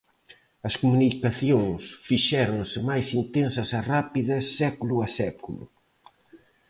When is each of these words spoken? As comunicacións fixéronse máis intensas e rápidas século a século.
As 0.67 0.73
comunicacións 0.81 1.81
fixéronse 2.07 2.77
máis 2.89 3.07
intensas 3.21 3.69
e 3.77 3.79
rápidas 3.93 4.43
século 4.59 4.95
a 5.05 5.07
século. 5.19 5.63